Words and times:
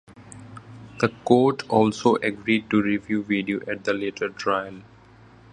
The 0.99 1.09
court 1.25 1.69
also 1.69 2.15
agreed 2.15 2.71
to 2.71 2.81
review 2.81 3.21
video 3.21 3.59
at 3.71 3.83
the 3.83 3.93
later 3.93 4.29
trial. 4.29 4.81